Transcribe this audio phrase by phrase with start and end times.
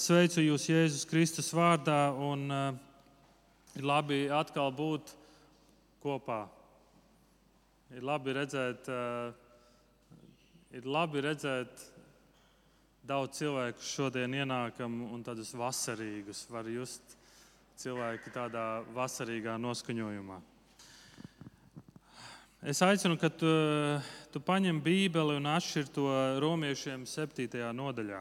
[0.00, 2.68] sveicu jūs Jēzus Kristus vārdā un uh,
[3.76, 5.12] ir labi atkal būt
[6.00, 6.46] kopā.
[7.92, 9.32] Ir labi redzēt, uh,
[10.72, 11.84] ir labi redzēt
[13.04, 17.16] daudz cilvēku šodien ienākam un tādus vasarīgus var just
[17.80, 20.40] cilvēki tādā vasarīgā noskaņojumā.
[22.60, 23.48] Es aicinu, ka tu,
[24.32, 26.10] tu paņem Bībeli un atšķir to
[26.44, 27.48] romiešiem 7.
[27.72, 28.20] nodaļā.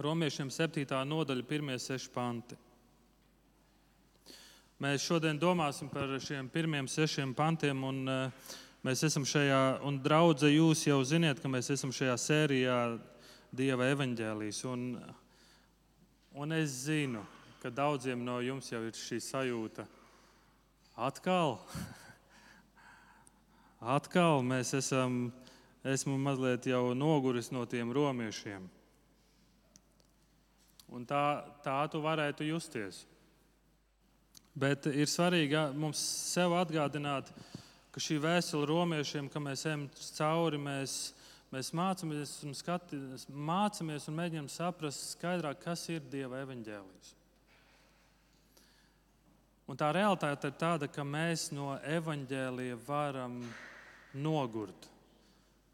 [0.00, 0.86] Romiešiem 7.
[1.04, 2.56] nodaļa, pirmie seši panti.
[4.80, 10.48] Mēs šodien domāsim par šiem pirmiem sešiem pantiem, un uh, mēs esam šajā, un draudze
[10.48, 12.78] jūs jau ziniet, ka mēs esam šajā sērijā
[13.52, 14.62] Dieva evaņģēlīs.
[14.72, 14.88] Un,
[16.32, 17.26] un es zinu,
[17.60, 19.84] ka daudziem no jums jau ir šī sajūta.
[20.96, 21.58] Atkal,
[24.00, 25.26] atkal mēs esam,
[25.84, 28.79] esmu mazliet jau noguris no tiem romiešiem.
[30.90, 33.04] Un tā, tā tu varētu justies.
[34.58, 36.00] Bet ir svarīgi mums
[36.32, 37.30] sev atgādināt,
[37.94, 40.96] ka šī vēstule romiešiem, ka mēs ejam cauri, mēs,
[41.54, 42.98] mēs mācāmies, un skati,
[43.30, 47.14] mācāmies un mēģinām saprast skaidrāk, kas ir Dieva evaņģēlijs.
[49.70, 53.38] Un tā realitāte ir tāda, ka mēs no evaņģēlija varam
[54.18, 54.90] nogurt,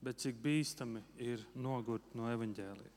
[0.05, 2.96] bet cik bīstami ir nogurt no evaņģēlija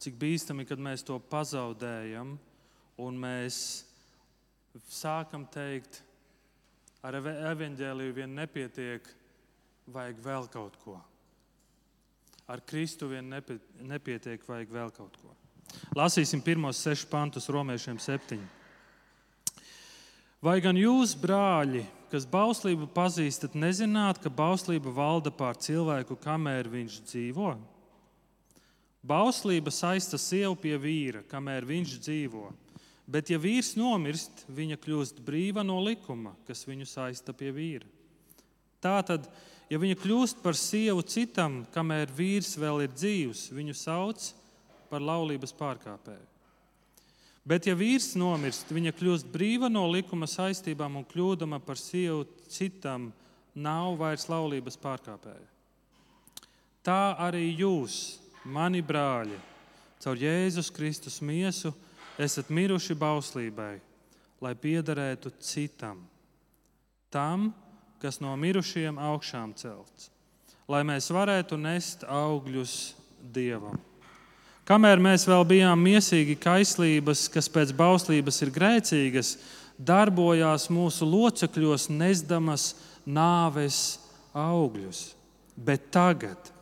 [0.00, 2.36] cik bīstami, kad mēs to pazaudējam
[3.00, 3.58] un mēs
[4.90, 6.00] sākam teikt,
[7.04, 9.06] ar evaņģēliju vien nepietiek,
[9.90, 10.96] vajag vēl kaut ko.
[12.50, 15.34] Ar Kristu vien nepietiek, vajag vēl kaut ko.
[15.94, 18.48] Lasīsim pirmos sešus pantus romiešiem septiņi.
[20.40, 26.96] Vai gan jūs, brāļi, kas bauslību pazīstat, nezināt, ka bauslība valda pār cilvēku, kamēr viņš
[27.10, 27.52] dzīvo?
[29.00, 32.50] Bauslība saista sievu pie vīra, kamēr viņš dzīvo.
[33.10, 37.88] Bet, ja vīrs nomirst, viņa kļūst brīva no likuma, kas viņu saista pie vīra.
[38.80, 39.24] Tātad,
[39.72, 44.30] ja viņa kļūst par sievu citam, kamēr vīrs vēl ir dzīvs, viņu sauc
[44.92, 46.28] par laulības pārkāpēju.
[47.50, 53.08] Bet, ja vīrs nomirst, viņa kļūst brīva no likuma saistībām un kļūdama par sievu citam,
[53.56, 55.48] nav vairs laulības pārkāpēja.
[56.86, 59.36] Tā arī jūs mani brāļi,
[60.00, 61.72] caur Jēzus Kristus miesu
[62.20, 63.74] esat miruši bauslībai,
[64.40, 66.00] lai piederētu citam,
[67.12, 67.50] tam,
[68.00, 70.08] kas no mirušajiem augšām celts,
[70.70, 73.76] lai mēs varētu nest augļus Dievam.
[74.64, 79.34] Kamēr mēs vēl bijām miesīgi kaislības, kas pēc bauslības ir grēcīgas,
[79.76, 82.70] darbojās mūsu locekļos nesdamas
[83.04, 83.98] nāves
[84.36, 85.10] augļus.
[85.56, 86.52] Bet tagad,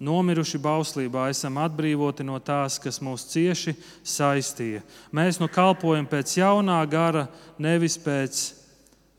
[0.00, 3.74] nomiruši bauslībā, esam atbrīvoti no tās, kas mūs cieši
[4.06, 4.80] saistīja.
[5.12, 7.26] Mēs nu kalpojam pēc jaunā gara,
[7.60, 8.40] nevis pēc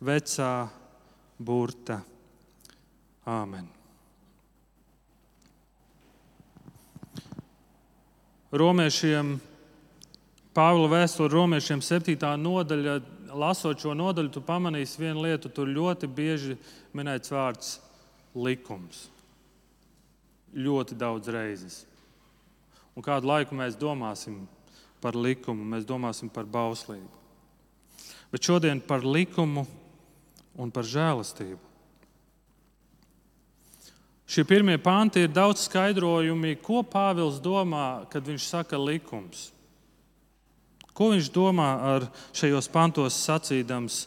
[0.02, 0.56] vecā
[1.38, 2.02] burta.
[3.30, 3.70] Āmen.
[8.52, 9.38] Romiešiem,
[10.52, 12.18] Pāvila vēstule Romiešiem 7.
[12.42, 12.98] nodaļa,
[13.40, 16.58] lasot šo nodaļu, tu pamanīsi vienu lietu, tur ļoti bieži
[16.98, 17.78] minēts vārds
[18.36, 19.11] likums
[20.56, 21.82] ļoti daudz reizes.
[22.96, 24.44] Un kādu laiku mēs domāsim
[25.02, 27.20] par likumu, mēs domāsim par bauslību.
[28.32, 29.66] Bet šodien par likumu
[30.60, 31.72] un par žēlastību.
[34.32, 39.50] Šie pirmie panti ir daudz skaidrojumi, ko Pāvils domā, kad viņš saka likums.
[40.96, 44.06] Ko viņš domā ar šajos pantos sacīdams,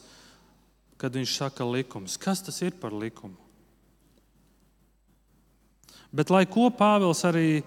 [0.97, 2.17] kad viņš saka likums?
[2.17, 3.44] Kas tas ir par likumu?
[6.15, 7.65] Bet lai ko Pāvils arī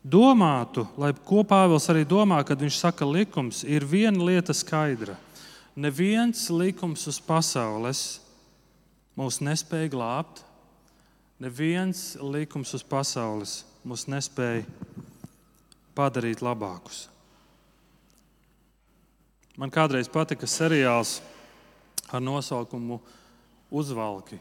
[0.00, 5.18] domātu, lai ko Pāvils arī domā, kad viņš saka likums, ir viena lieta skaidra.
[5.76, 8.20] Neviens likums uz pasaules
[9.18, 10.40] mūs nespēja glābt,
[11.38, 14.64] neviens likums uz pasaules mūs nespēja
[15.98, 17.06] padarīt labākus.
[19.58, 21.18] Man kādreiz patika seriāls
[22.14, 23.00] ar nosaukumu
[23.68, 24.38] Uzvalki.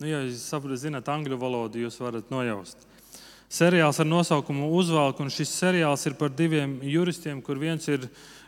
[0.00, 2.86] Nu, ja jūs zināt angļu valodu, jūs varat nojaust.
[3.52, 8.06] Seriāls ar nosaukumu Uzvalk, un šis seriāls ir par diviem juristiem, kur viens ir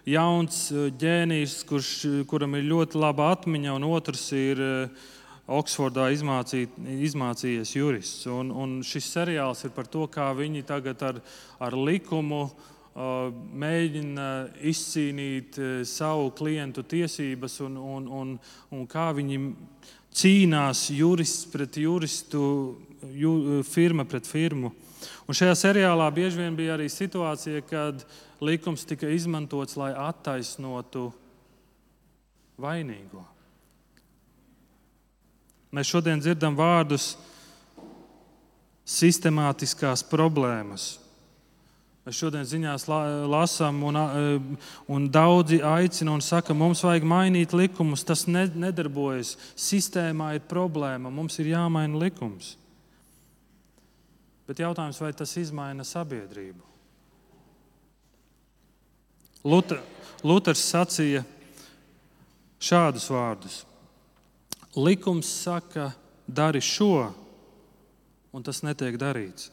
[0.09, 1.91] jauns eh, ģēnijs, kurš,
[2.31, 5.11] kuram ir ļoti laba atmiņa, un otrs ir eh,
[5.53, 6.63] Oksfordā izmācī,
[7.05, 8.25] izmācījies jurists.
[8.33, 11.19] Un, un šis seriāls ir par to, kā viņi tagad ar,
[11.61, 12.47] ar likumu
[12.93, 14.27] mēģina
[14.69, 15.57] izcīnīt
[15.89, 18.33] savu klientu tiesības un, un, un,
[18.77, 19.39] un kā viņi
[20.13, 22.43] cīnās jurists pret juristu,
[23.15, 24.73] ju, firma pret firmu.
[25.27, 28.05] Un šajā seriālā bieži vien bija arī situācija, kad
[28.43, 31.09] likums tika izmantots, lai attaisnotu
[32.61, 33.25] vainīgo.
[35.73, 37.15] Mēs šodien dzirdam vārdus
[38.85, 41.02] sistemātiskās problēmas.
[42.03, 42.89] Mēs šodien ziņās
[43.31, 43.99] lasām, un,
[44.91, 48.03] un daudzi aicina un saka, mums vajag mainīt likumus.
[48.03, 49.37] Tas nedarbojas.
[49.55, 52.57] Sistēmā ir problēma, mums ir jāmaina likums.
[54.51, 56.67] Bet jautājums, vai tas izmaina sabiedrību?
[59.47, 59.79] Luter,
[60.27, 61.23] Luters sacīja
[62.63, 63.63] šādus vārdus:
[64.75, 65.93] Likums saka,
[66.27, 67.11] dari šo,
[68.35, 69.51] un tas netiek darīts.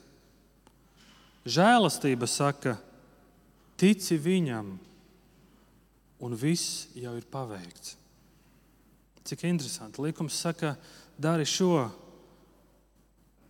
[1.48, 2.76] Žēlastība saka,
[3.80, 4.74] tici viņam,
[6.20, 7.96] un viss jau ir paveikts.
[9.30, 10.02] Cik interesanti.
[10.04, 10.74] Likums saka,
[11.20, 11.88] dari šo,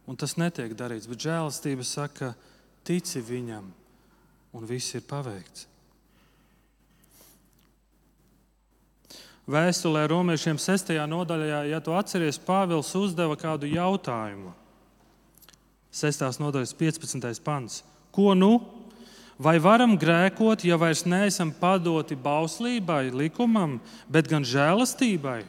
[0.09, 1.09] un tas netiek darīts.
[1.09, 2.33] Bet žēlastība saka,
[2.85, 3.71] tici viņam,
[4.53, 5.69] un viss ir paveikts.
[9.49, 10.91] Vēstulē romiešiem 6.
[11.09, 14.51] nodaļā, ja tu atceries, Pāvils uzdeva kādu jautājumu.
[15.91, 16.25] 6.
[16.41, 17.41] nodaļas 15.
[17.43, 17.83] pants.
[18.13, 18.59] Ko nu?
[19.39, 23.77] Vai varam grēkot, ja vairs neesam padoti bauslībai, likumam,
[24.11, 25.39] bet gan žēlastībai?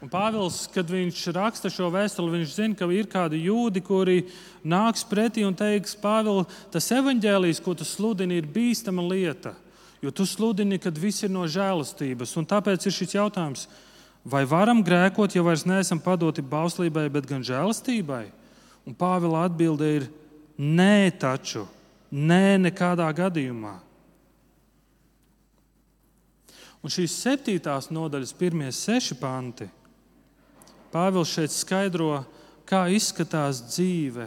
[0.00, 4.22] Un Pāvils, kad viņš raksta šo vēstuli, viņš zina, ka ir kādi jūdi, kuri
[4.64, 9.52] nāks pretī un teiks, Pāvils, tas evaņģēlijs, ko tu sludini, ir bīstama lieta.
[10.00, 12.32] Jo tu sludini, ka viss ir no žēlastības.
[12.40, 13.66] Un tāpēc ir šis jautājums,
[14.24, 18.30] vai varam grēkot, ja vairs neesam padoti bauslībai, bet gan žēlastībai?
[18.90, 20.08] Un Pāvila atbilde ir
[20.58, 21.62] nē, taču,
[22.10, 23.76] nē, nekādā gadījumā.
[26.82, 29.68] Un šīs septītās nodaļas pirmie seši panti
[30.90, 32.24] Pāvils šeit skaidro,
[32.66, 34.26] kā izskatās dzīve,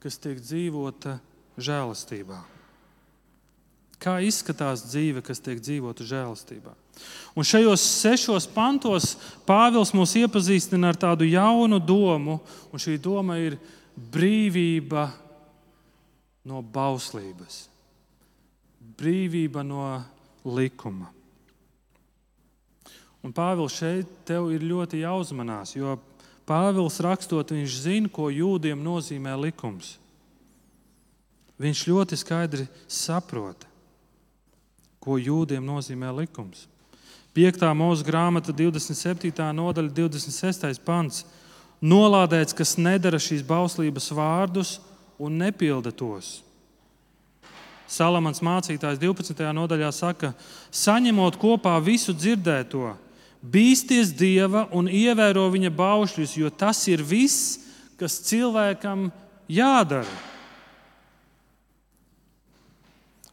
[0.00, 1.18] kas tiek dzīvota
[1.60, 2.38] žēlastībā.
[4.00, 6.72] Kā izskatās dzīve, kas tiek dzīvota žēlastībā?
[7.36, 9.12] Un šajos sešos pantos
[9.44, 12.40] Pāvils mūs iepazīstina ar tādu jaunu domu,
[12.72, 13.60] un šī doma ir
[13.96, 15.08] brīvība
[16.48, 17.66] no bauslības,
[18.98, 19.84] brīvība no
[20.44, 21.10] likuma.
[23.22, 25.94] Un Pāvils šeit tev ir ļoti jāuzmanās, jo
[26.48, 29.96] Pāvils rakstot, viņš zina, ko jūdiem nozīmē likums.
[31.62, 33.62] Viņš ļoti skaidri saprot,
[34.98, 36.66] ko jūdiem nozīmē likums.
[37.32, 37.62] 5.
[37.78, 39.30] mūža grāmata, 27.
[39.56, 40.82] nodaļa, 26.
[40.84, 41.22] pants.
[41.82, 44.76] Nolādēts, kas nedara šīs bauslības vārdus
[45.18, 46.40] un nepilda tos.
[47.90, 49.42] Salamans mācītājs 12.
[49.52, 50.30] nodaļā saka,
[50.70, 52.94] saņemot kopā visu dzirdēto,
[53.42, 57.58] Bīsties Dieva un ievēro viņa baušļus, jo tas ir viss,
[57.98, 59.08] kas cilvēkam
[59.50, 60.06] jādara.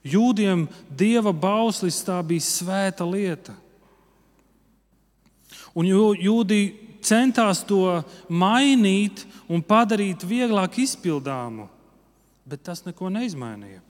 [0.02, 3.54] Jūdiem Dieva bauslis tā bija svēta lieta.
[5.78, 11.68] Un jūdī centās to mainīt un padarīt vieglāk izpildāmu,
[12.46, 13.82] bet tas neko neizmainīja.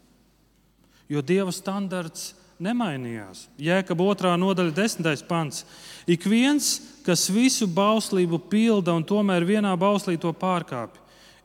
[1.09, 3.47] Jo Dieva standarts nemainījās.
[3.59, 4.35] Jēkab 2.
[4.39, 5.23] nodaļa, 10.
[5.29, 5.63] pants.
[6.09, 6.75] Ik viens,
[7.05, 10.99] kas visu bauslību pilda un tomēr vienā bauslī to pārkāpj,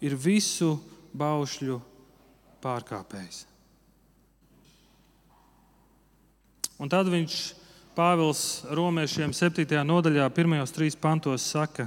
[0.04, 0.74] ir visu
[1.14, 1.78] baušļu
[2.64, 3.44] pārkāpējs.
[6.82, 7.36] Un tad viņš
[7.94, 9.70] Pāvils Romiešiem 7.
[9.86, 11.86] nodaļā, pirmajos trīs pantos saka,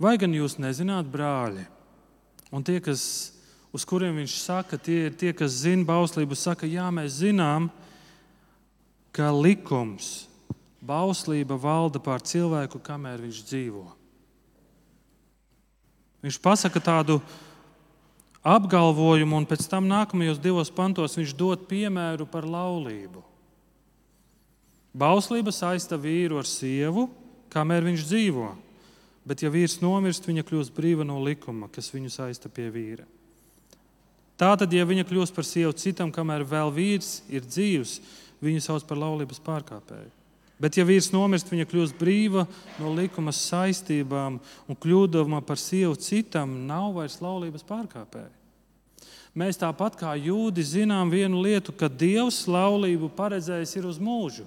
[0.00, 1.66] vai gan jūs nezināt, brāļi,
[2.48, 3.02] un tie, kas,
[3.76, 7.68] uz kuriem viņš saka, tie ir tie, kas zina bauslību, saka, jā, mēs zinām,
[9.12, 10.30] ka likums,
[10.80, 13.84] bauslība valda pār cilvēku, kamēr viņš dzīvo.
[16.24, 17.18] Viņš pasaka tādu
[18.40, 23.26] apgalvojumu, un pēc tam nākamajos divos pantos viņš dod piemēru par laulību.
[24.92, 27.06] Bauslība saista vīru ar sievu,
[27.52, 28.50] kamēr viņš dzīvo,
[29.24, 33.06] bet, ja vīrs nomirst, viņa kļūst brīva no likuma, kas viņu saista pie vīra.
[34.36, 38.00] Tātad, ja viņa kļūst par sievu citam, kamēr vēl vīrs ir dzīvs,
[38.42, 40.10] viņu sauc par laulības pārkāpēju.
[40.62, 42.44] Bet, ja vīrs nomirst, viņa kļūst brīva
[42.78, 48.30] no likuma saistībām un kļūdama par sievu citam, nav vairs laulības pārkāpēja.
[49.38, 54.44] Mēs tāpat kā jūdi zinām vienu lietu, ka Dievs laulību paredzējis ir uz mūžu.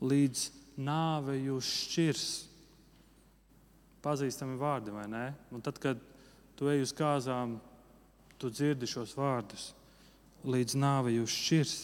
[0.00, 0.46] Līdz
[0.80, 2.28] nāve jūs šķirs.
[4.00, 5.26] Pazīstami vārdi, vai ne?
[5.52, 6.00] Un tad, kad
[6.56, 7.58] tu ej uz kāzām,
[8.40, 9.70] tu dzirdi šos vārdus
[10.48, 11.76] līdz nāvei jūs šķirs.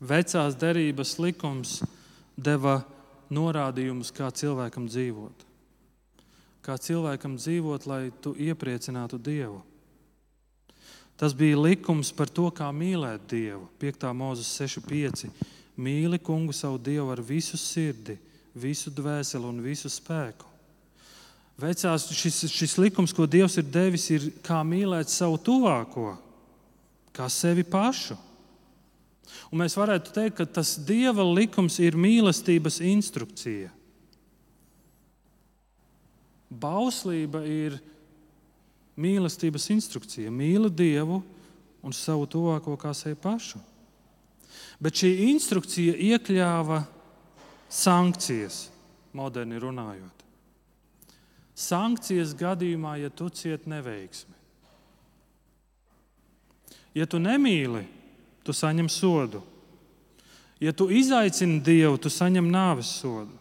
[0.00, 1.80] Vecās derības likums
[2.36, 2.80] deva
[3.34, 5.44] norādījumus, kā cilvēkam dzīvot.
[6.64, 9.60] Kā cilvēkam dzīvot, lai tu iepriecinātu Dievu.
[11.20, 13.66] Tas bija likums par to, kā mīlēt Dievu.
[13.82, 14.06] 5.
[14.16, 15.28] mūzes 6,5.
[15.76, 18.16] Mīli kungu savu Dievu ar visu sirdi,
[18.56, 20.48] visu dvēseli un visu spēku.
[21.60, 26.14] Vecās, šis, šis likums, ko Dievs ir devis, ir kā mīlēt savu tuvāko,
[27.12, 28.16] kā sevi pašu.
[29.52, 33.68] Un mēs varētu teikt, ka tas Dieva likums ir mīlestības instrukcija.
[36.48, 37.76] Bauslība ir
[39.00, 40.30] mīlestības instrukcija.
[40.32, 41.20] Mīli Dievu
[41.82, 43.60] un savu tuvāko kā sevi pašu.
[44.80, 46.82] Bet šī instrukcija iekļāva
[47.70, 48.68] sankcijas,
[49.16, 50.24] moderni runājot.
[51.60, 54.36] Sankcijas gadījumā, ja tu cieti neveiksmi.
[56.96, 57.84] Ja tu nemīli,
[58.42, 59.42] tu saņem sodu.
[60.60, 63.36] Ja tu izaicini Dievu, tu saņem nāves sodu.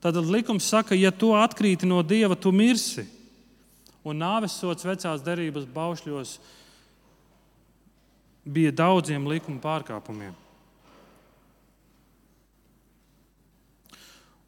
[0.00, 3.04] Tad likums saka, ja tu atkrīti no Dieva, tu mirsi.
[4.08, 6.36] Un nāves sods vecās derības baušļos
[8.48, 10.36] bija daudziem likuma pārkāpumiem.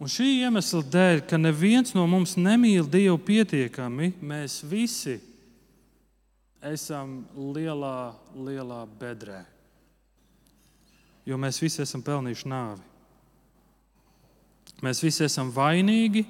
[0.00, 5.19] Un šī iemesla dēļ, ka neviens no mums nemīl Dievu pietiekami, mēs visi
[6.64, 9.43] esam lielā, lielā bedrē.
[11.29, 12.87] Jo mēs visi esam pelnījuši nāvi.
[14.81, 16.25] Mēs visi esam vainīgi,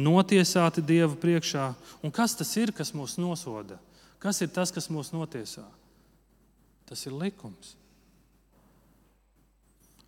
[0.00, 1.70] notiesāti Dieva priekšā.
[2.04, 3.78] Un kas tas ir, kas mūs nosoda?
[4.20, 5.64] Kas ir tas, kas mūs notiesā?
[6.88, 7.76] Tas ir likums.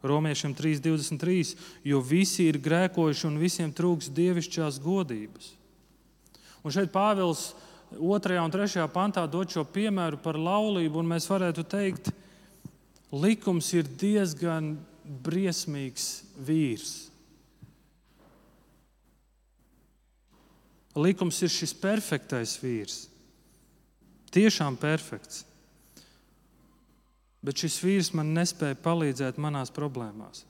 [0.02, 1.54] Romiešiem 3,23.
[1.86, 5.52] Jo visi ir grēkojuši un visiem trūks dievišķās godības.
[6.62, 7.52] Un šeit Pāvils
[7.94, 8.38] 2.
[8.42, 8.82] un 3.
[8.90, 12.10] pantā dod šo piemēru par laulību, un mēs varētu teikt,
[13.12, 14.74] likums ir diezgan
[15.22, 17.11] briesmīgs vīrs.
[20.98, 23.06] Likums ir šis perfektais vīrs.
[24.32, 25.46] Tiešām perfekts.
[27.42, 30.44] Bet šis vīrs man nespēja palīdzēt manās problēmās.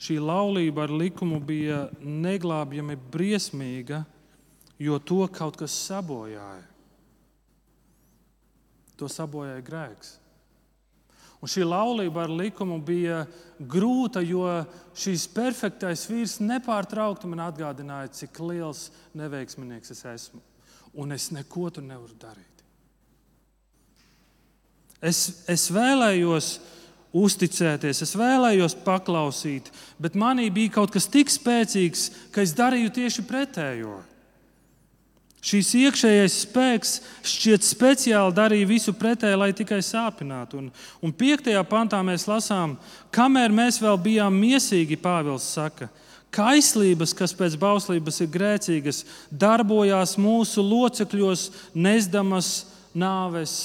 [0.00, 4.04] Šī laulība ar likumu bija neglābjami briesmīga,
[4.80, 6.64] jo to kaut kas sabojāja.
[8.96, 10.19] To sabojāja grēks.
[11.40, 13.22] Un šī laulība ar likumu bija
[13.56, 14.44] grūta, jo
[14.92, 20.42] šīs perfektais vīrs nepārtraukti man atgādināja, cik liels neveiksminieks es esmu
[20.94, 22.46] un es neko tur nevaru darīt.
[25.00, 26.50] Es, es vēlējos
[27.16, 33.24] uzticēties, es vēlējos paklausīt, bet manī bija kaut kas tik spēcīgs, ka es darīju tieši
[33.26, 34.00] pretējo.
[35.40, 36.90] Šīs iekšējais spēks
[37.24, 40.60] šķiet speciāli darīja visu pretēji, lai tikai sāpinātu.
[40.60, 40.66] Un,
[41.00, 42.74] un piektajā pantā mēs lasām,
[43.14, 45.88] kamēr mēs vēl bijām miesīgi, Pāvils saka,
[46.30, 49.00] Kaislības, kas pēc bauslības ir grēcīgas,
[49.32, 52.52] darbojās mūsu locekļos, nesdamas
[52.94, 53.56] nāves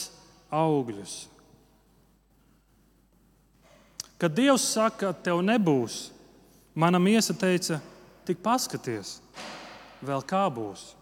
[0.49, 1.25] augļus.
[4.17, 6.07] Kad Dievs saka, tev nebūs,
[6.73, 7.81] mana miesa teica,
[8.25, 9.19] tik paskaties,
[10.01, 10.93] vēl kā būs.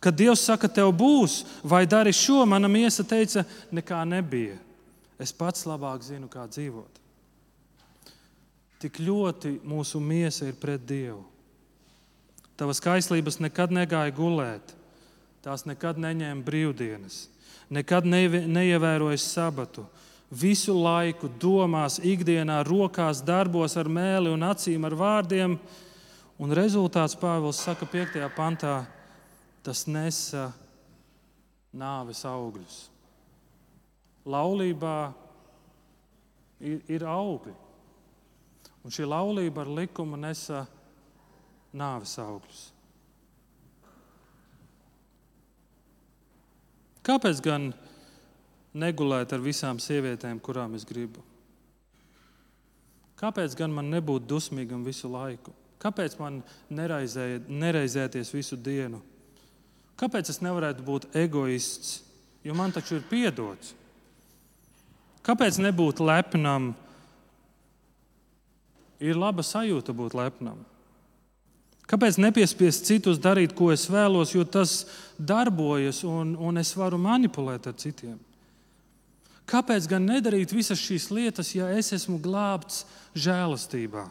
[0.00, 4.58] Kad Dievs saka, tev būs, vai dari šo, mana miesa teica, nekā nebija.
[5.18, 7.00] Es pats labāk zinu, kā dzīvot.
[8.82, 11.22] Tik ļoti mūsu miesa ir pret Dievu.
[12.56, 14.72] Tavas kaislības nekad negāja gulēt,
[15.44, 17.26] tās nekad neņēma brīvdienas,
[17.72, 19.84] nekad neievēroja sabatu.
[20.32, 25.58] Visu laiku domās, ikdienā, rokās, darbos ar mēli un acīm, ar vārdiem.
[26.42, 28.18] Un rezultāts Pāvils saka 5.
[28.36, 28.80] pantā,
[29.66, 30.50] tas nesa
[31.74, 32.76] nāves augļus.
[34.26, 34.98] Laulībā
[36.60, 37.54] ir, ir augļi.
[38.86, 40.62] Un šī laulība ar likumu nesa
[41.74, 42.62] nāves augļus.
[47.06, 47.70] Kāpēc gan
[48.74, 51.22] negulēt ar visām sievietēm, kurām es gribu?
[53.16, 55.54] Kāpēc gan man nebūt dusmīgam visu laiku?
[55.80, 56.40] Kāpēc man
[56.72, 59.00] neraizē, nereizēties visu dienu?
[59.96, 62.00] Kāpēc es nevarētu būt egoists,
[62.44, 63.72] jo man taču ir piedots?
[65.26, 66.74] Kāpēc nebūt lepnam?
[69.00, 70.60] ir laba sajūta būt lepnam.
[71.86, 74.84] Kāpēc nepiespiest citus darīt, ko es vēlos, jo tas
[75.18, 78.16] darbojas un, un es varu manipulēt ar citiem?
[79.46, 82.82] Kāpēc gan nedarīt visas šīs lietas, ja es esmu glābts
[83.14, 84.02] žēlastībā?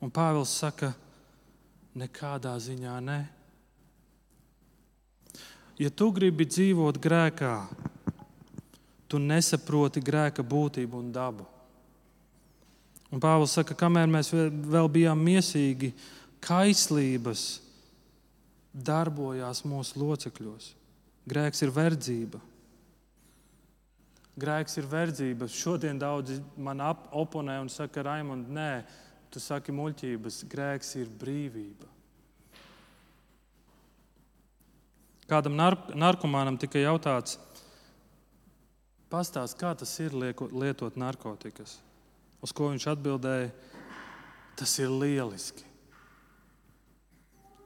[0.00, 0.94] Un Pāvils saka,
[1.92, 3.20] nekādā ziņā ne.
[5.80, 7.54] Ja tu gribi dzīvot grēkā,
[9.08, 11.46] tu nesaproti grēka būtību un dabu.
[13.10, 15.94] Un Pāvils saka, kamēr mēs vēl bijām miesīgi,
[16.44, 17.46] kaislības
[18.70, 20.68] darbojās mūsu locekļos.
[21.30, 22.40] Grēks ir verdzība.
[24.40, 25.48] Grēks ir verdzība.
[25.48, 28.84] Šodien daudzi man oponē un saka, Raimond, nē,
[29.32, 30.44] tu saki muļķības.
[30.52, 31.88] Grēks ir brīvība.
[35.30, 37.36] Kādam nark narkomānam tika jautāts,
[39.10, 41.76] pastāst, kā tas ir lietot narkotikas.
[42.42, 43.50] Uz ko viņš atbildēja,
[44.58, 45.66] tas ir lieliski.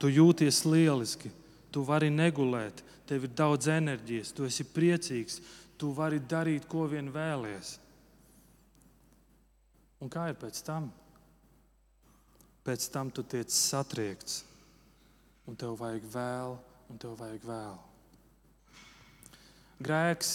[0.03, 1.31] Tu jūties lieliski,
[1.73, 5.39] tu vari negulēt, tev ir daudz enerģijas, tu esi priecīgs,
[5.81, 7.79] tu vari darīt, ko vien vēlies.
[10.05, 10.91] Un kā ir pēc tam?
[12.65, 14.43] Pēc tam tu tiec satriekts,
[15.49, 16.57] un tev vajag vēl,
[16.91, 17.77] un tev vajag vēl.
[19.85, 20.33] Grēks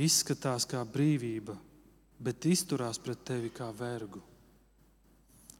[0.00, 1.56] izskatās kā brīvība,
[2.20, 4.22] bet izturās pret tevi kā vergu.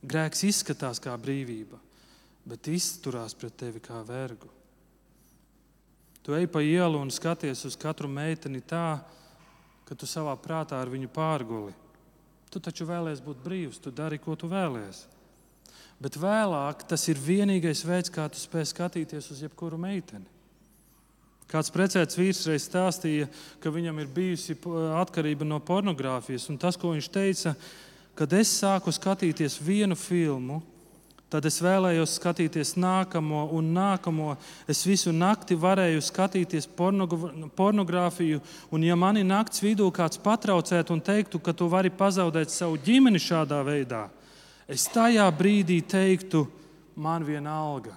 [0.00, 1.76] Grēks izskatās kā brīvība,
[2.48, 4.48] bet izturās pret tevi kā vergu.
[6.24, 9.00] Tu ej pa ielu un skaties uz katru meiteni tā,
[9.88, 11.72] ka tu savā prātā ar viņu pārguli.
[12.50, 15.19] Tu taču vēlēsies būt brīvs, tu dari, ko tu vēlēsies.
[16.00, 20.24] Bet vēlāk tas ir vienīgais veids, kā tu spēj skatīties uz jebkuru meiteni.
[21.50, 23.26] Kāds precēts vīrs reiz stāstīja,
[23.60, 24.54] ka viņam ir bijusi
[25.00, 26.46] atkarība no pornogrāfijas.
[26.62, 27.56] Tas, ko viņš teica,
[28.14, 30.60] kad es sāku skatīties vienu filmu,
[31.30, 34.32] Tad es vēlējos skatīties nākamo un nākamo.
[34.66, 38.40] Es visu nakti varēju skatīties pornogrāfiju,
[38.74, 43.22] un ja mani naktas vidū kāds patraucētu un teiktu, ka tu vari pazaudēt savu ģimeni
[43.22, 44.08] šādā veidā,
[44.70, 46.44] es tajā brīdī teiktu,
[46.96, 47.96] man viena alga.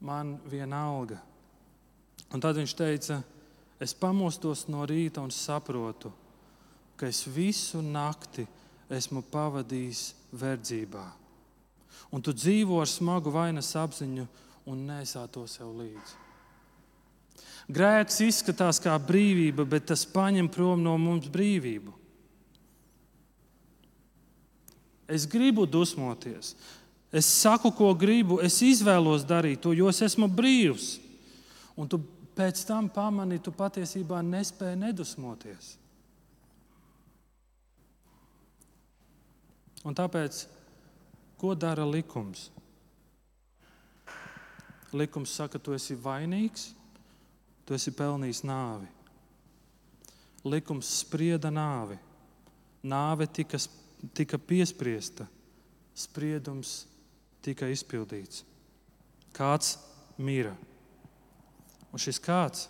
[0.00, 1.18] Man viena alga.
[2.30, 3.20] Un tad viņš teica,
[3.80, 6.12] es pamostos no rīta un saprotu,
[6.96, 8.46] ka es visu nakti
[8.92, 10.02] esmu pavadījis
[10.36, 11.04] verdzībā.
[12.10, 14.26] Un tu dzīvo ar smagu vainas apziņu
[14.70, 16.18] un nesā to sev līdzi.
[17.70, 21.99] Grēks izskatās kā brīvība, bet tas paņem prom no mums brīvību.
[25.10, 26.54] Es gribu dusmoties.
[27.10, 31.00] Es saku, ko gribu, es izvēlos darīt to, jo es esmu brīvs.
[31.74, 31.98] Un tu
[32.38, 35.74] pēc tam pamani, tu patiesībā nespēji nedusmoties.
[39.82, 40.44] Un tāpēc,
[41.40, 42.50] ko dara likums?
[44.92, 46.70] Likums saka, tu esi vainīgs,
[47.66, 48.88] tu esi pelnījis nāvi.
[50.44, 51.98] Likums sprieda nāvi.
[52.86, 53.58] Nāve tika,
[54.14, 55.26] tika piespriesta,
[55.94, 56.84] spriedums
[57.44, 58.44] tika izpildīts.
[59.36, 59.76] Kāds
[60.20, 60.54] mīra.
[61.90, 62.68] Un šis kāds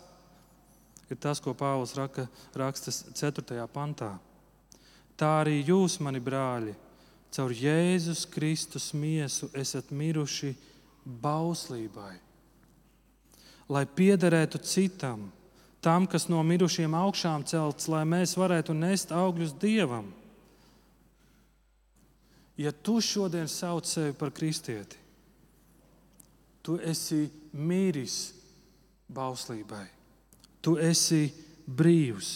[1.11, 3.67] ir tas, ko Pāvils raka, raksta 4.
[3.73, 4.15] pantā.
[5.19, 6.73] Tā arī jūs, mani brāļi,
[7.35, 10.55] caur Jēzus Kristus miesu esat miruši
[11.05, 12.15] bauslībai,
[13.71, 15.29] lai piederētu citam,
[15.81, 20.11] tam, kas no mirušiem augšām celts, lai mēs varētu nest augļus Dievam.
[22.61, 24.99] Ja tu šodien sauc sevi par kristieti,
[26.61, 27.25] tu esi
[27.57, 28.35] mīris
[29.09, 29.87] bauslībai,
[30.61, 31.31] tu esi
[31.65, 32.31] brīvs.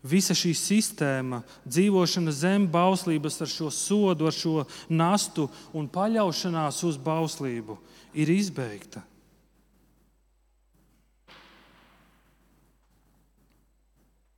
[0.00, 5.44] Visa šī sistēma, dzīvošana zem bauslības, ar šo sodu, ar šo nastu
[5.76, 7.76] un paļaušanās uz bauslību,
[8.16, 9.04] ir izbeigta.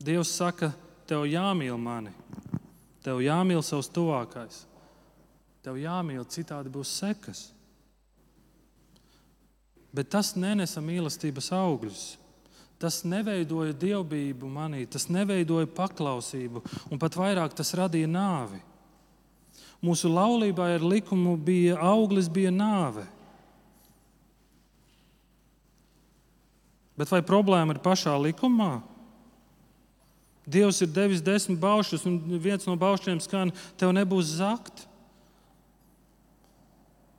[0.03, 0.73] Dievs saka,
[1.07, 2.11] tev jāmīl mani,
[3.03, 4.63] tev jāmīl savs tuvākais,
[5.63, 7.51] tev jāmīl, citādi būs sekas.
[9.93, 12.03] Bet tas nenesa mīlestības augļus.
[12.83, 18.59] Tas neveidoja dievbijību manī, tas neveidoja paklausību, un pat vairāk tas radīja nāvi.
[19.83, 23.05] Mūsu laulībā ar likumu bija auglis, bija nāve.
[26.99, 28.81] Bet vai problēma ir pašā likumā?
[30.47, 34.89] Dievs ir devis desmit baušus, un viens no baušļiem skan, tev nebūs zakt.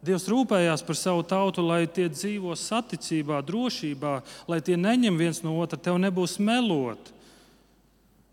[0.03, 4.17] Dievs rūpējās par savu tautu, lai tie dzīvo saticībā, drošībā,
[4.51, 7.13] lai tie neņem viens no otra, tev nebūs melot.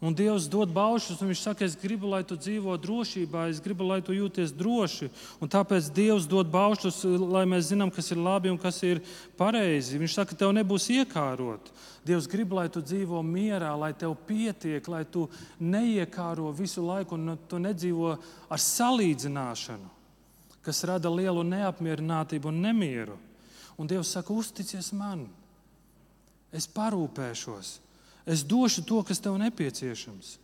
[0.01, 3.85] Un Dievs dod baušus, un Viņš saka, es gribu, lai tu dzīvo drošībā, es gribu,
[3.85, 5.11] lai tu jūties droši.
[5.45, 9.03] Un tāpēc Dievs dod baušus, lai mēs zinām, kas ir labi un kas ir
[9.37, 10.01] pareizi.
[10.01, 11.69] Viņš saka, tev nebūs iekārot.
[12.09, 15.29] Dievs grib, lai tu dzīvo mierā, lai tev pietiek, lai tu
[15.61, 18.17] neiekāro visu laiku un tu nedzīvo
[18.49, 20.01] ar salīdzināšanu
[20.65, 23.17] kas rada lielu neapmierinātību un nemieru.
[23.81, 25.25] Un Dievs saka, uzticies man,
[26.53, 27.79] es parūpēšos,
[28.27, 30.39] es došu to, kas tev nepieciešams.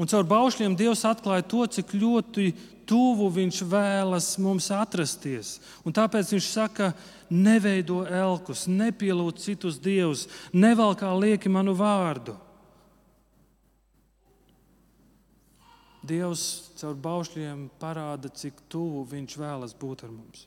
[0.00, 2.52] Un caur baušļiem Dievs atklāja to, cik ļoti
[2.88, 5.58] tuvu Viņš vēlas mums atrasties.
[5.84, 6.92] Un tāpēc Viņš saka,
[7.30, 12.36] neveido elkus, nepielūdz citus dievus, nevalkā lieki manu vārdu.
[16.00, 20.46] Dievs caur baušļiem parāda, cik tuvu Viņš vēlas būt ar mums.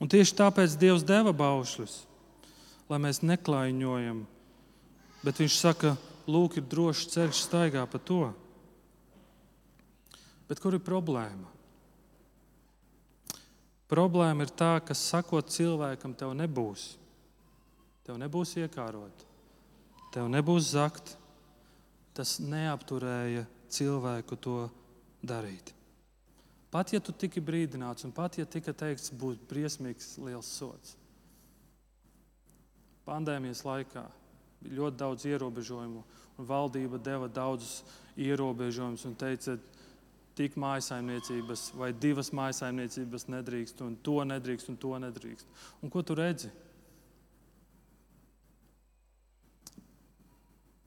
[0.00, 2.00] Un tieši tāpēc Dievs deva baušļus,
[2.90, 4.24] lai mēs neklaiņojam.
[5.26, 5.96] Bet Viņš saka,
[6.30, 8.30] lūk, ir drošs ceļš, staigā pa to.
[10.46, 11.50] Bet kur ir problēma?
[13.90, 16.96] Problēma ir tā, ka sakot cilvēkam, tev nebūs.
[18.06, 19.24] Tev nebūs iekārot,
[20.14, 21.16] tev nebūs zakt.
[22.16, 24.60] Tas neapturēja cilvēku to
[25.20, 25.74] darīt.
[26.72, 30.94] Pat ja tu tiki brīdināts, un pat ja tika teikts, būs briesmīgs liels sots.
[33.06, 34.04] Pandēmijas laikā
[34.60, 36.02] bija ļoti daudz ierobežojumu,
[36.36, 37.84] un valdība deva daudzus
[38.18, 39.56] ierobežojumus un teica,
[40.36, 45.60] tik mājsaimniecības vai divas mājsaimniecības nedrīkst, un to nedrīkst, un to nedrīkst.
[45.80, 46.50] Un ko tu redzi?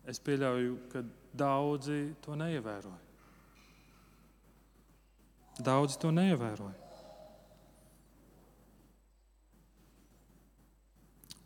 [0.09, 1.03] Es pieļauju, ka
[1.37, 3.01] daudzi to neievēroja.
[5.65, 6.88] Daudzi to neievēroja.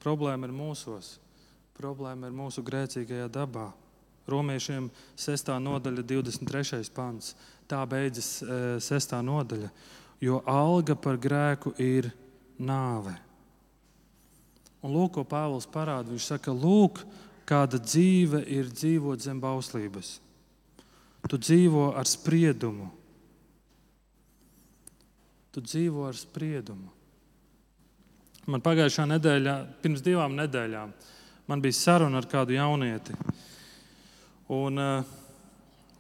[0.04, 1.18] Problēma ir mūsos.
[1.78, 3.70] Problēma ir mūsu grēcīgajā dabā.
[4.30, 4.88] Romiešiem
[5.20, 5.52] 6.
[5.64, 6.84] nodaļa, 23.
[6.96, 7.34] pants.
[7.68, 8.38] Tā beidzas
[8.84, 9.16] 6.
[9.18, 9.70] E, nodaļa.
[10.24, 12.12] Jo alga par grēku ir
[12.60, 13.16] nāve.
[14.84, 16.12] Un lūk, ko Pāvils parāda.
[16.12, 17.04] Viņš saka, lūk,
[17.48, 20.18] kāda dzīve ir dzīvot zem bauslības.
[21.32, 22.90] Tu dzīvo ar spriedumu.
[25.56, 26.92] Tu dzīvo ar spriedumu.
[28.44, 30.90] Man pagājušā nedēļā, pirms divām nedēļām,
[31.48, 33.16] man bija saruna ar kādu jaunieti.
[34.52, 35.14] Un, uh,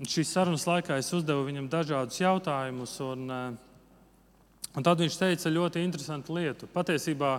[0.03, 2.97] šīs sarunas laikā es uzdevu viņam dažādus jautājumus.
[3.05, 6.67] Un, uh, un tad viņš teica ļoti interesantu lietu.
[6.67, 7.37] Patiesībā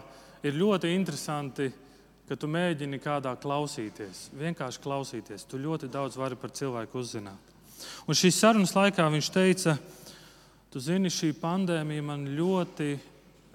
[0.49, 1.69] ir ļoti interesanti,
[2.25, 4.31] ka tu mēģini kādā klausīties.
[4.41, 5.45] Vienkārši klausīties.
[5.45, 7.53] Tu ļoti daudz vari par cilvēku uzzināt.
[8.09, 9.77] Un šīs sarunas laikā viņš teica,
[10.73, 12.95] tu zini, šī pandēmija man ļoti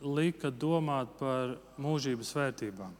[0.01, 2.95] lika domāt par mūžības vērtībām.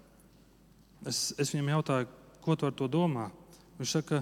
[1.07, 2.09] Es, es viņam jautāju,
[2.43, 3.29] ko tu ar to domā.
[3.79, 4.21] Viņš saka,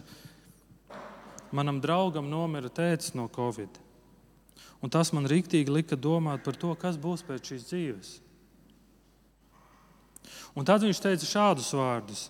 [1.51, 3.81] manam draugam nomira tēvs no Covid.
[4.83, 8.11] Un tas man rīktīgi lika domāt par to, kas būs pēc šīs dzīves.
[10.57, 12.27] Un tad viņš teica šādus vārdus: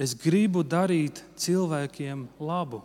[0.00, 2.80] Es gribu darīt cilvēkiem labu.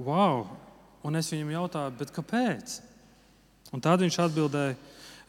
[0.00, 0.46] Wow!
[1.04, 2.78] Un es viņam jautāju, kāpēc?
[3.72, 4.76] Un tad viņš atbildēja,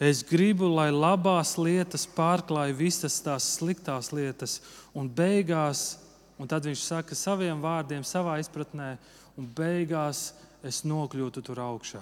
[0.03, 4.57] Es gribu, lai labās lietas pārklāj visas tās sliktās lietas,
[4.97, 5.99] un beigās,
[6.41, 8.95] un tad viņš saka saviem vārdiem, savā izpratnē,
[9.37, 10.33] un beigās
[10.65, 12.01] es nokļūtu tur augšā.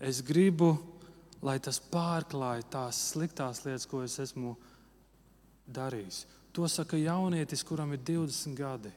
[0.00, 0.72] Es gribu,
[1.44, 4.56] lai tas pārklāj tās sliktās lietas, ko es esmu
[5.66, 6.24] darījis.
[6.56, 8.92] To saka jaunietis, kuram ir 20 gadi.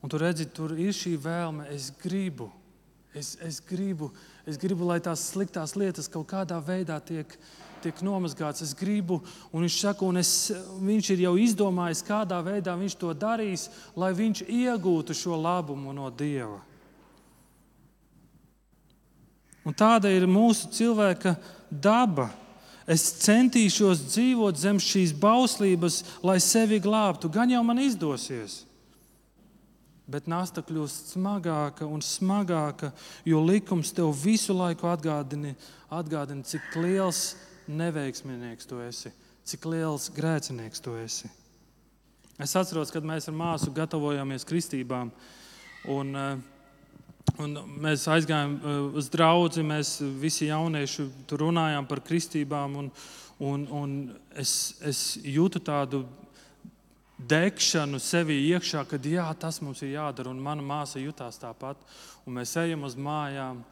[0.00, 2.48] Un tu redzi, tur ir šī vēlme, es gribu.
[3.12, 4.12] Es, es, gribu,
[4.46, 7.32] es gribu, lai tās sliktās lietas kaut kādā veidā tiek,
[7.82, 8.70] tiek nomazgātas.
[8.70, 9.18] Es gribu,
[9.50, 10.30] un viņš saka, un es,
[10.78, 13.66] viņš ir jau izdomājis, kādā veidā viņš to darīs,
[13.98, 16.62] lai viņš iegūtu šo labumu no Dieva.
[19.66, 21.34] Un tāda ir mūsu cilvēka
[21.68, 22.30] daba.
[22.90, 27.28] Es centīšos dzīvot zem šīs bauslības, lai sevi glābtu.
[27.30, 28.69] Gan jau man izdosies
[30.10, 32.92] bet nasta kļūst smagāka un smagāka,
[33.24, 35.54] jo likums tev visu laiku atgādina,
[35.90, 37.34] atgādina cik liels
[37.70, 39.12] neveiksminieks tu esi,
[39.46, 41.30] cik liels grēcinieks tu esi.
[42.40, 45.10] Es atceros, kad mēs ar māsu gatavojāmies kristībām.
[45.92, 46.38] Un, eh,
[47.44, 52.78] un mēs aizgājām eh, uz draugu, mēs visi jaunieši tur runājām par kristībām.
[52.80, 52.90] Un,
[53.44, 53.92] un, un
[54.32, 56.06] es, es jūtu tādu
[57.28, 61.80] degšanu sevī iekšā, ka jā, tas mums ir jādara, un mana māsa jutās tāpat.
[62.26, 63.62] Un mēs ejam uz mājām,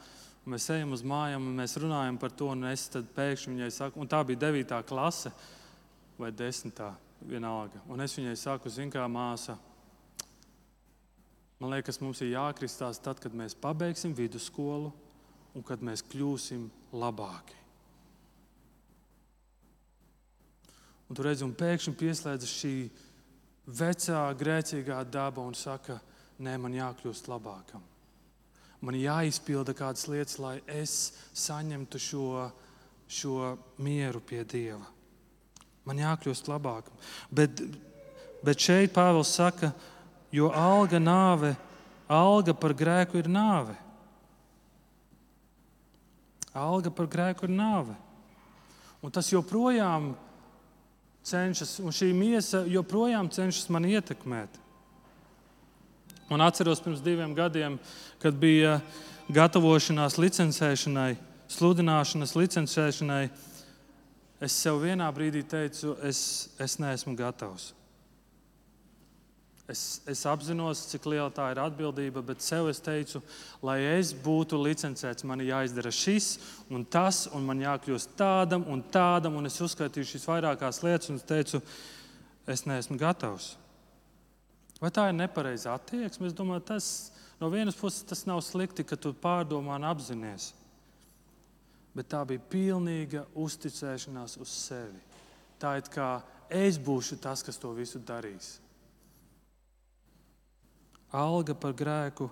[0.45, 4.01] un mēs ejam uz mājām, un mēs runājam par to, un es pēkšņi viņai saku,
[4.01, 4.83] un tā bija 9.
[4.89, 5.33] klase
[6.19, 6.83] vai 10.
[7.29, 7.83] vienalga.
[7.89, 9.59] Un es viņai saku, zini, kā māsa.
[11.59, 14.93] Man liekas, mums ir jākristās tad, kad mēs pabeigsim vidusskolu
[15.57, 17.57] un kad mēs kļūsim labāki.
[21.09, 22.73] Un tur redzam, pēkšņi pieslēdzas šī
[23.69, 25.99] vecā grēcīgā daba un saka,
[26.41, 27.83] nē, man jākļūst labākam.
[28.81, 32.29] Man jāizpilda kādas lietas, lai es saņemtu šo,
[33.11, 34.87] šo mieru pie Dieva.
[35.89, 36.95] Man jākļūst labākam.
[37.31, 37.61] Bet,
[38.45, 39.73] bet šeit Pāvils saka,
[40.31, 41.55] jo alga nāve,
[42.09, 43.75] alga par grēku ir nāve.
[46.55, 47.97] Alga par grēku ir nāve.
[49.03, 50.13] Un tas joprojām
[51.27, 54.61] cenšas, un šī miesa joprojām cenšas man ietekmēt.
[56.29, 57.79] Un atceros pirms diviem gadiem,
[58.21, 58.79] kad bija
[59.33, 61.17] gatavošanās licencēšanai,
[61.49, 63.23] sludināšanas licencēšanai,
[64.45, 66.21] es sev vienā brīdī teicu, es,
[66.61, 67.73] es neesmu gatavs.
[69.69, 73.21] Es, es apzinos, cik liela tā ir atbildība, bet sev es teicu,
[73.61, 76.29] lai es būtu licencēts, man ir jāizdara šis
[76.73, 79.37] un tas, un man jākļūst tādam un tādam.
[79.37, 81.61] Un es uzskaitīju šīs vairākās lietas, un es teicu,
[82.49, 83.51] es neesmu gatavs.
[84.81, 86.31] Vai tā ir nepareiza attieksme?
[86.31, 86.89] Es domāju, tas
[87.37, 90.55] no vienas puses tas nav slikti, ka tu pārdomā un apzinājies.
[91.93, 95.05] Bet tā bija pilnīga uzticēšanās uz sevi.
[95.61, 96.09] Tā ir kā
[96.49, 98.55] es būšu tas, kas to visu darīs.
[101.15, 102.29] Alga par grēku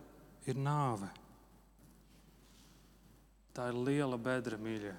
[0.47, 1.09] ir nāve.
[3.57, 4.93] Tā ir liela bedra, mīļie.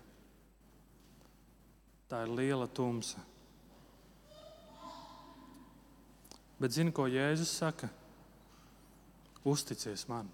[2.10, 3.22] Tā ir liela tumsa.
[6.58, 7.90] Bet zini, ko Jēzus saka?
[9.46, 10.26] Uzticies man.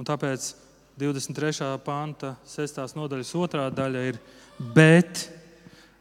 [0.00, 0.54] Un tāpēc
[0.98, 1.68] 23.
[1.84, 2.80] panta, 6.
[2.96, 4.18] nodaļas otrā daļa ir:
[4.74, 5.28] Bet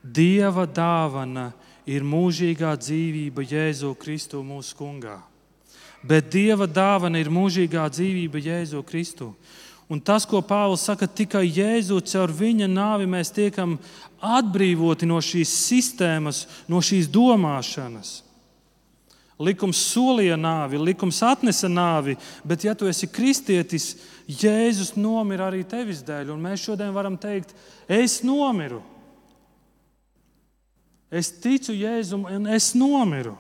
[0.03, 5.19] Dieva dāvana ir ir mūžīgā dzīvība Jēzu Kristu mūsu kungā.
[6.04, 9.32] Bet Dieva dāvana ir mūžīgā dzīvība Jēzu Kristu.
[9.91, 13.78] Un tas, ko Pāvils saka, tikai Jēzu caur viņa nāvi mēs tiekam
[14.24, 18.22] atbrīvoti no šīs sistēmas, no šīs domāšanas.
[19.43, 22.15] Likums solīja nāvi, likums atnesa nāvi,
[22.48, 23.96] bet, ja tu esi kristietis,
[24.30, 26.32] Jēzus nomira arī tevis dēļ.
[26.32, 27.52] Un mēs šodien varam teikt,
[27.91, 28.80] es nomiru.
[31.13, 33.36] Es ticu Jēzum, un es nomiru.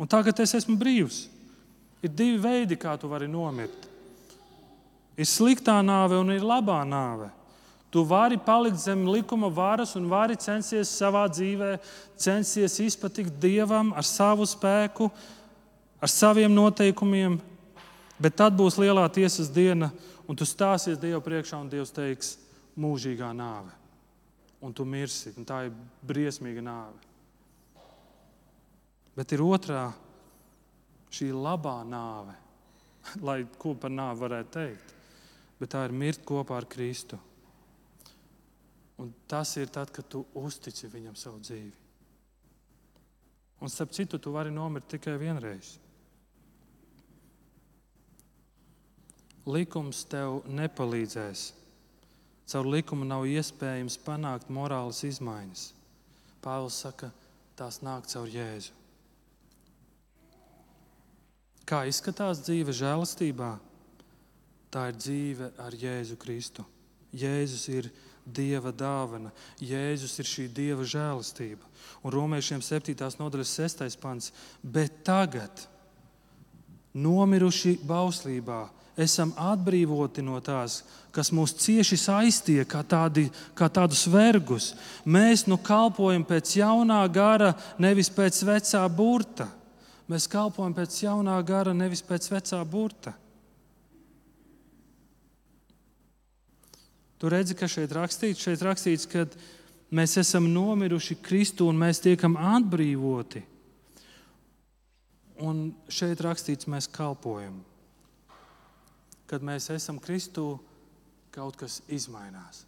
[0.00, 1.28] Un tagad es esmu brīvs.
[2.02, 3.86] Ir divi veidi, kā tu vari nomirt.
[5.14, 7.28] Ir sliktā nāve un ir labā nāve.
[7.92, 11.76] Tu vari palikt zem likuma varas un vari censties savā dzīvē,
[12.16, 15.10] censties izpatikt Dievam ar savu spēku,
[16.00, 17.36] ar saviem noteikumiem,
[18.18, 19.92] bet tad būs lielā tiesas diena,
[20.24, 22.34] un tu stāsies Dievu priekšā, un Dievs teiks,
[22.80, 23.76] mūžīgā nāve.
[24.64, 25.76] Un tu mirsi, un tā ir
[26.08, 27.11] briesmīga nāve.
[29.16, 29.90] Bet ir otrā,
[31.12, 32.34] šī labā nāve,
[33.26, 34.96] lai ko par nāvi varētu teikt.
[35.60, 37.18] Bet tā ir mirt kopā ar Kristu.
[39.02, 41.72] Un tas ir tad, kad tu uztici viņam savu dzīvi.
[43.62, 45.76] Un starp citu, tu vari nomirt tikai vienreiz.
[49.46, 51.48] Likums tev nepalīdzēs.
[52.52, 55.64] Caur likumu nav iespējams panākt morāles izmaiņas.
[56.42, 57.10] Pāvils saka,
[57.58, 58.81] tās nāk caur Jēzu.
[61.68, 63.52] Kā izskatās dzīve žēlastībā?
[64.72, 66.64] Tā ir dzīve ar Jēzu Kristu.
[67.12, 67.90] Jēzus ir
[68.22, 71.66] Dieva dāvana, Jēzus ir šī Dieva žēlastība.
[72.06, 72.94] Un Romiešiem 7.
[73.18, 73.98] nodaļas 6.
[74.00, 74.30] pants.
[74.62, 75.66] Bet tagad,
[76.94, 78.64] nomiruši bauslībā,
[78.96, 84.72] esam atbrīvoti no tās, kas mūs cieši saistīja, kā, tādi, kā tādus vergus.
[85.04, 89.48] Mēs nu kalpojam pēc jaunā gara, nevis pēc vecā burta.
[90.12, 93.14] Mēs kalpojam pēc jaunā gara, nevis pēc vecā burta.
[97.16, 99.24] Tu redzi, ka šeit rakstīts, šeit rakstīts, ka
[99.94, 103.40] mēs esam nomiruši Kristu un mēs tiekam atbrīvoti.
[105.46, 107.62] Un šeit rakstīts, mēs kalpojam.
[109.30, 110.58] Kad mēs esam Kristū,
[111.32, 112.66] kaut kas izmainās.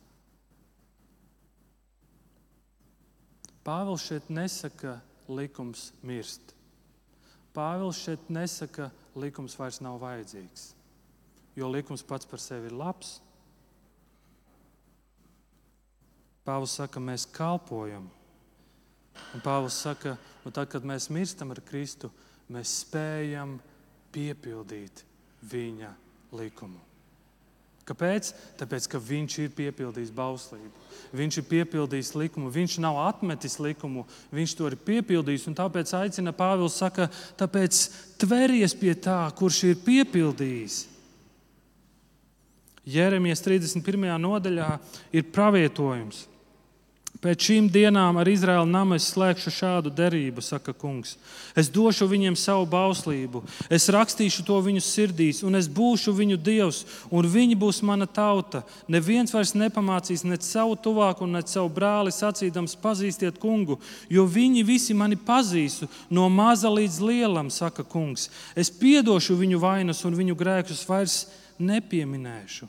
[3.66, 4.96] Pāvils šeit nesaka,
[5.28, 6.54] likums mirst.
[7.55, 10.73] Pāvils šeit nesaka, ka likums vairs nav vajadzīgs,
[11.55, 13.21] jo likums pats par sevi ir labs.
[16.45, 18.09] Pāvils saka, mēs kalpojam.
[19.35, 22.11] Un Pāvils saka, ka tad, kad mēs mirstam ar Kristu,
[22.53, 23.57] mēs spējam
[24.12, 25.05] piepildīt
[25.49, 25.95] viņa
[26.35, 26.83] likumu.
[27.85, 28.31] Kāpēc?
[28.57, 30.70] Tāpēc, ka viņš ir piepildījis bauslību.
[31.14, 35.44] Viņš ir piepildījis likumu, viņš nav atmetis likumu, viņš to ir piepildījis.
[35.59, 37.83] Tāpēc aicina Pāvils, saka, tāpēc
[38.25, 40.81] tveries pie tā, kurš ir piepildījis.
[42.85, 44.09] Jeremijas 31.
[44.20, 44.70] nodaļā
[45.12, 46.25] ir pravietojums.
[47.25, 51.15] Pēc šīm dienām ar Izraēlu namu es slēgšu šādu derību, saka kungs.
[51.57, 53.41] Es došu viņiem savu bauslību,
[53.73, 58.61] es rakstīšu to viņu sirdīs, un es būšu viņu dievs, un viņi būs mana tauta.
[58.93, 63.79] Neviens vairs nepamācīs ne savu tuvāku, ne savu brāli sacīdams, pazīstiet kungu,
[64.13, 68.29] jo viņi visi mani pazīstu no maza līdz lielam, saka kungs.
[68.53, 71.23] Es piedošu viņu vainas un viņu grēkus vairs
[71.57, 72.69] nepieminēšu.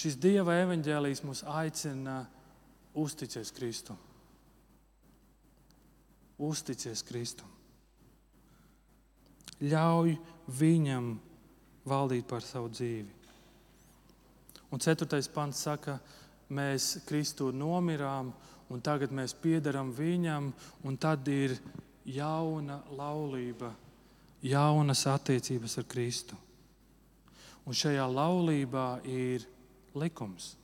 [0.00, 2.22] Šis Dieva evaņģēlijs mūs aicina
[2.96, 3.98] uzticēties Kristum.
[6.40, 7.50] Uzticies Kristum.
[9.60, 10.14] Ļauj
[10.56, 11.10] viņam
[11.84, 13.12] valdīt par savu dzīvi.
[14.72, 15.98] Un ceturtais pants saka,
[16.48, 18.32] mēs Kristu nomirām,
[18.72, 20.48] un tagad mēs piedaram viņam,
[20.86, 21.58] un tad ir
[22.08, 23.74] jauna laulība,
[24.40, 26.38] jaunas attiecības ar Kristu.
[27.68, 29.44] Un šajā laulībā ir
[29.98, 30.54] likums.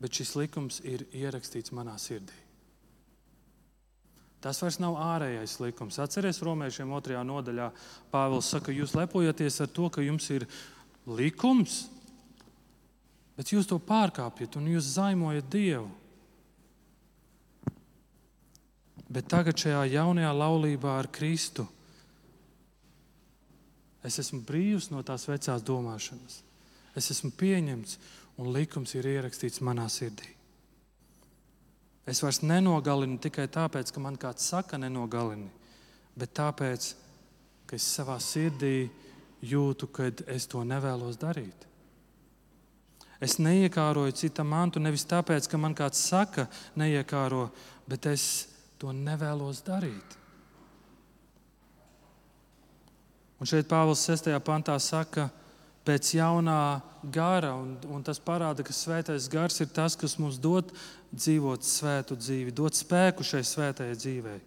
[0.00, 2.34] Bet šis likums ir ierakstīts manā sirdī.
[4.44, 5.96] Tas vairs nav ārējais likums.
[5.98, 7.70] Atcerieties, Romiešiem otrajā nodaļā
[8.12, 10.44] Pāvils saka, jūs lepojaties ar to, ka jums ir
[11.08, 11.86] likums,
[13.34, 15.88] bet jūs to pārkāpjat un jūs zaimojat Dievu.
[19.06, 21.66] Bet tagad šajā jaunajā laulībā ar Kristu
[24.06, 26.40] Es esmu brīvs no tās vecās domāšanas.
[26.96, 27.98] Es esmu pieņemts,
[28.40, 30.28] un likums ir ierakstīts manā sirdī.
[32.06, 35.48] Es vairs nenogalinu tikai tāpēc, ka man kāds saka, nenogalini,
[36.14, 36.92] bet tāpēc,
[37.66, 38.86] ka es savā sirdī
[39.42, 41.66] jūtu, ka es to nevēlos darīt.
[43.20, 47.48] Es neiekāroju citam mantu nevis tāpēc, ka man kāds saka, neiekāro,
[47.88, 48.46] bet es
[48.78, 50.16] to nevēlos darīt.
[53.36, 54.30] Un šeit Pāvils 6.
[54.40, 55.28] pantā saka,
[55.84, 56.80] pēc jaunā
[57.12, 60.72] gara, un, un tas parāda, ka svētais gars ir tas, kas mums dod
[61.12, 64.38] dzīvot svētu dzīvi, dod spēku šai svētajai dzīvei.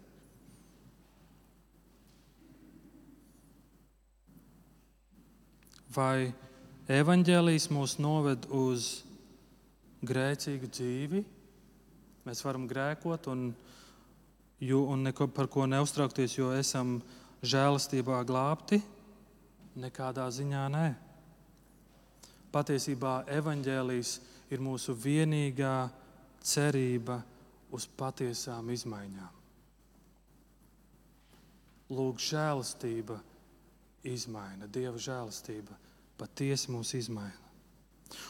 [5.94, 6.30] Vai
[6.90, 8.90] evaņģēlijas mūs noved uz
[10.06, 11.22] grēcīgu dzīvi?
[12.26, 13.48] Mēs varam grēkot un,
[14.66, 18.80] un neko par ko neuztraukties, jo esam ielikumi žēlastībā glābti?
[19.80, 20.86] Nekādā ziņā nē.
[22.50, 24.14] Patiesībā evaņģēlijs
[24.50, 25.90] ir mūsu vienīgā
[26.42, 27.20] cerība
[27.70, 29.36] uz patiesām izmaiņām.
[31.90, 33.18] Lūk, žēlastība
[34.06, 35.74] izmaina, Dieva žēlastība
[36.18, 37.48] patiesi mūs izmaina.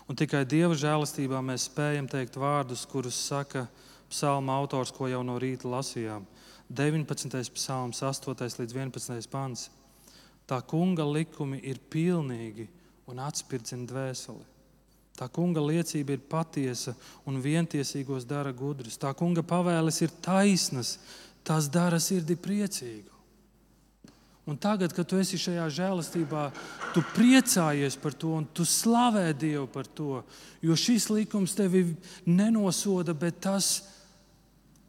[0.08, 3.66] Un tikai Dieva žēlastībā mēs spējam teikt vārdus, kurus saka
[4.10, 6.26] psalma autors, ko jau no rīta lasījām.
[6.70, 7.50] 19.
[7.54, 8.34] psalms, 8.
[8.62, 9.26] līdz 11.
[9.30, 9.66] pāns.
[10.46, 12.68] Tā kunga likumi ir pilnīgi
[13.10, 14.46] un atspirdzina dvēseli.
[15.18, 16.94] Tā kunga liecība ir patiesa
[17.28, 18.98] un vientiesīgos dara gudrus.
[18.98, 20.94] Tā kunga pavēles ir taisnas,
[21.44, 23.18] tās dara sirdi priecīgu.
[24.48, 26.44] Un tagad, kad tu esi šajā žēlastībā,
[26.94, 30.22] tu priecājies par to un tu slavē Dievu par to.
[30.62, 31.84] Jo šis likums tevi
[32.26, 33.74] nenosoda, bet tas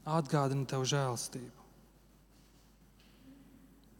[0.05, 1.60] atgādina tev žēlastību.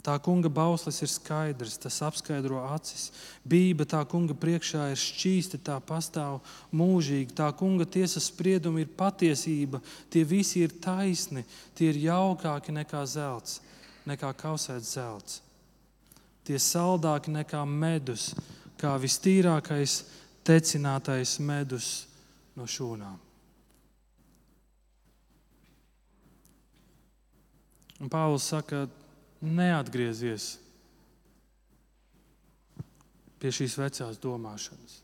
[0.02, 3.12] Tā kunga bauslis ir skaidrs, tas apskaidro acis.
[3.46, 6.40] Bība tā kunga priekšā ir šķīsta, tā pastāv
[6.74, 7.36] mūžīgi.
[7.38, 11.46] Tā kunga tiesas spriedumi ir patiesība, tie visi ir taisni,
[11.78, 13.60] tie ir jaukāki nekā zelts,
[14.10, 15.42] nekā kausēts zelts.
[16.50, 18.32] Tie saldāki nekā medus,
[18.82, 20.00] kā vistīrākais
[20.42, 21.92] tecinātais medus
[22.58, 23.20] no šūnām.
[28.02, 29.01] Un Pāvils saka, ka
[29.42, 30.56] neatgriezies
[33.42, 35.00] pie šīs vecās domāšanas.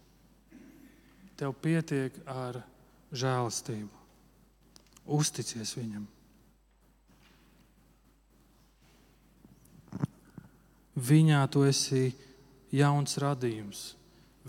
[1.38, 2.62] Tev pietiek ar
[3.14, 3.90] žēlastību.
[5.18, 6.06] Uzticies viņam.
[10.98, 12.10] Viņā tu esi
[12.74, 13.82] jauns radījums,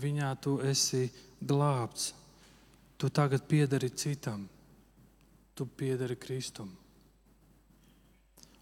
[0.01, 1.05] viņā tu esi
[1.39, 2.11] glābts.
[2.99, 4.43] Tu tagad piedari citam,
[5.55, 6.73] tu piedari Kristum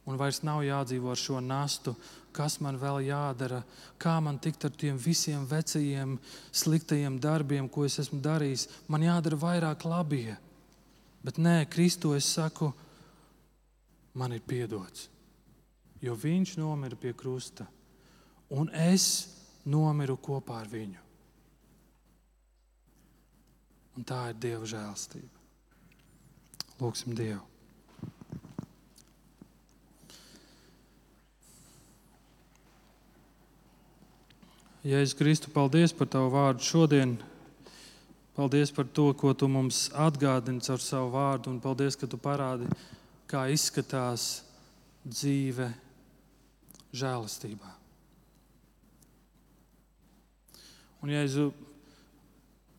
[0.07, 1.93] un vairs nav jādzīvo ar šo nastu,
[2.31, 3.61] kas man vēl jādara,
[3.99, 6.15] kā man tikt ar tiem visiem vecajiem,
[6.55, 8.67] sliktajiem darbiem, ko es esmu darījis.
[8.87, 10.37] Man jādara vairāk labie.
[11.25, 12.69] Bet nē, Kristu es saku,
[14.17, 15.09] man ir piedots,
[16.01, 17.65] jo Viņš nomira pie krusta,
[18.53, 19.27] un es
[19.65, 21.03] nomiru kopā ar viņu.
[23.97, 25.45] Un tā ir Dieva žēlstība.
[26.77, 27.56] Lūksim Dievu!
[34.87, 37.17] Jēzus Kristu, paldies par Tavu vārdu šodien.
[38.37, 42.69] Paldies par to, ko Tu mums atgādini caur savu vārdu, un paldies, ka Tu parādi,
[43.27, 44.45] kā izskatās
[45.03, 45.67] dzīve
[46.95, 47.73] žēlastībā.
[51.03, 51.49] Un, Jēzu,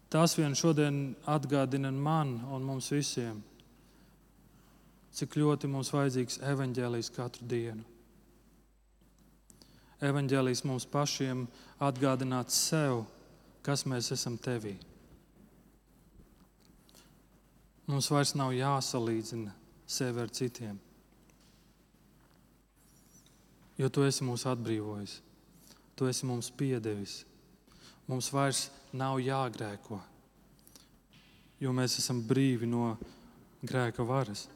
[0.09, 3.45] tas vien šodien atgādina man un mums visiem,
[5.13, 7.98] cik ļoti mums vajadzīgs evaņģēlijs katru dienu.
[9.99, 11.47] Evanģēlijs mums pašiem
[11.83, 13.03] atgādināt sev,
[13.67, 14.77] kas mēs esam tevī.
[17.89, 19.55] Mums vairs nav jāsalīdzina
[19.89, 20.77] sevi ar citiem,
[23.81, 25.17] jo tu esi mūs atbrīvojis,
[25.97, 27.23] tu esi mums piedevis.
[28.09, 29.99] Mums vairs nav jāgrēko,
[31.61, 32.95] jo mēs esam brīvi no
[33.61, 34.47] grēka varas.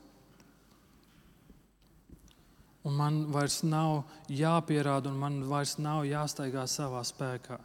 [2.83, 7.61] Un man vairs nav jāpierāda, un man vairs nav jāstaigā savā spēkā,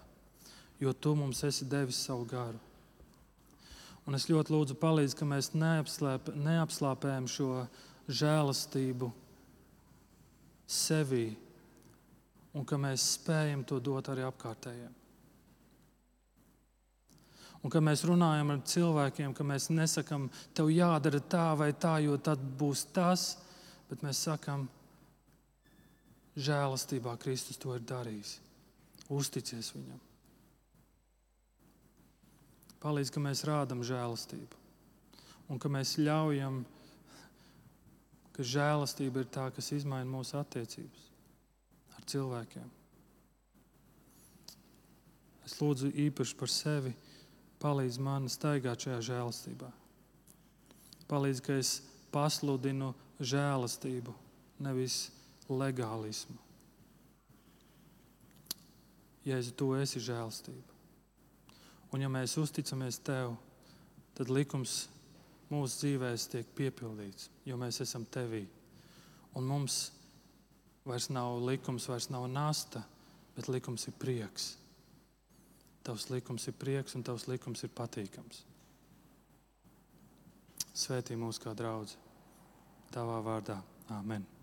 [0.80, 2.60] jo tu mums esi devis savu garu.
[4.08, 7.50] Un es ļoti lūdzu, palīdz, ka mēs neapslāpējam šo
[8.08, 9.10] žēlastību
[10.68, 11.26] sevī,
[12.56, 14.94] un ka mēs spējam to dot arī apkārtējiem.
[17.66, 22.16] Un kad mēs runājam ar cilvēkiem, ka mēs nesakām, tev jādara tā vai tā, jo
[22.22, 23.32] tad būs tas,
[23.90, 24.68] bet mēs sakām,
[26.38, 28.38] žēlastībā Kristus to ir darījis.
[29.14, 30.00] Uzticies viņam.
[32.84, 34.66] Palīdz, ka mēs rādām žēlastību
[35.50, 36.62] un ka mēs ļaujam,
[38.36, 41.08] ka žēlastība ir tā, kas izmaina mūsu attiecības
[41.98, 42.68] ar cilvēkiem.
[45.48, 46.94] Es lūdzu īpaši par sevi,
[47.64, 49.72] palīdz man staigāt šajā žēlastībā.
[51.08, 51.78] Palīdz, ka es
[52.12, 52.92] pasludinu
[53.24, 54.14] žēlastību,
[54.62, 55.08] nevis
[55.50, 56.38] legālismu.
[59.28, 60.76] Jēzu, tu esi žēlstība.
[61.92, 63.36] Un ja mēs uzticamies Tev,
[64.16, 64.86] tad likums
[65.52, 68.46] mūsu dzīvēs tiek piepildīts, jo mēs esam Tevī.
[69.36, 69.92] Un mums
[70.88, 72.84] vairs nav likums, vairs nav nasta,
[73.36, 74.56] bet likums ir prieks.
[75.88, 78.44] Tavs likums ir prieks un tavs likums ir patīkams.
[80.78, 81.96] Svētī mūs kā draugs.
[82.92, 83.62] Tavā vārdā.
[83.96, 84.37] Amen.